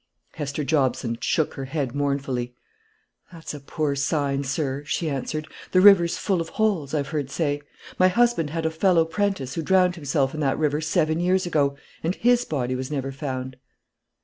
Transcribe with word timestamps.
Hester 0.31 0.63
Jobson 0.63 1.19
shook 1.21 1.53
her 1.53 1.65
head 1.65 1.93
mournfully. 1.93 2.55
"That's 3.31 3.53
a 3.53 3.59
poor 3.59 3.95
sign, 3.95 4.43
sir," 4.43 4.83
she 4.83 5.07
answered; 5.07 5.47
"the 5.73 5.79
river's 5.79 6.17
full 6.17 6.41
of 6.41 6.49
holes, 6.49 6.95
I've 6.95 7.09
heard 7.09 7.29
say. 7.29 7.61
My 7.99 8.07
husband 8.07 8.49
had 8.49 8.65
a 8.65 8.71
fellow 8.71 9.05
'prentice 9.05 9.53
who 9.53 9.61
drowned 9.61 9.97
himself 9.97 10.33
in 10.33 10.39
that 10.39 10.57
river 10.57 10.81
seven 10.81 11.19
year 11.19 11.35
ago, 11.35 11.77
and 12.01 12.15
his 12.15 12.45
body 12.45 12.73
was 12.73 12.89
never 12.89 13.11
found." 13.11 13.57